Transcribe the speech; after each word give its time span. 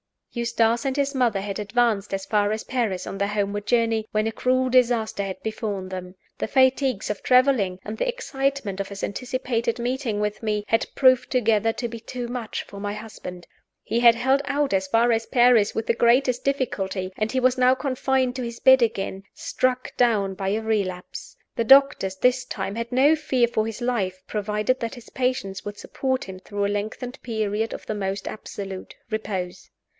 Eustace 0.33 0.85
and 0.85 0.95
his 0.95 1.13
mother 1.13 1.41
had 1.41 1.59
advanced 1.59 2.11
as 2.13 2.25
far 2.25 2.53
as 2.53 2.63
Paris 2.63 3.05
on 3.05 3.17
their 3.19 3.27
homeward 3.27 3.65
journey, 3.67 4.07
when 4.11 4.25
a 4.25 4.31
cruel 4.31 4.69
disaster 4.69 5.23
had 5.23 5.39
befallen 5.43 5.89
them. 5.89 6.15
The 6.39 6.47
fatigues 6.47 7.09
of 7.11 7.21
traveling, 7.21 7.79
and 7.83 7.97
the 7.97 8.07
excitement 8.07 8.79
of 8.79 8.87
his 8.87 9.03
anticipated 9.03 9.77
meeting 9.77 10.19
with 10.21 10.41
me, 10.41 10.63
had 10.69 10.87
proved 10.95 11.29
together 11.29 11.73
to 11.73 11.87
be 11.87 11.99
too 11.99 12.29
much 12.29 12.63
for 12.63 12.79
my 12.79 12.93
husband. 12.93 13.45
He 13.83 13.99
had 13.99 14.15
held 14.15 14.41
out 14.45 14.73
as 14.73 14.87
far 14.87 15.11
as 15.11 15.25
Paris 15.25 15.75
with 15.75 15.85
the 15.85 15.93
greatest 15.93 16.45
difficulty; 16.45 17.11
and 17.17 17.31
he 17.31 17.41
was 17.41 17.57
now 17.57 17.75
confined 17.75 18.35
to 18.37 18.41
his 18.43 18.59
bed 18.61 18.81
again, 18.81 19.23
struck 19.35 19.95
down 19.97 20.33
by 20.33 20.49
a 20.49 20.61
relapse. 20.61 21.35
The 21.57 21.65
doctors, 21.65 22.15
this 22.15 22.45
time, 22.45 22.73
had 22.75 22.91
no 22.91 23.15
fear 23.17 23.47
for 23.49 23.67
his 23.67 23.81
life, 23.81 24.23
provided 24.27 24.79
that 24.79 24.95
his 24.95 25.09
patience 25.09 25.63
would 25.65 25.77
support 25.77 26.23
him 26.23 26.39
through 26.39 26.65
a 26.65 26.69
lengthened 26.69 27.21
period 27.21 27.71
of 27.73 27.85
the 27.85 27.93
most 27.93 28.29
absolute 28.29 28.95
repose. 29.11 29.69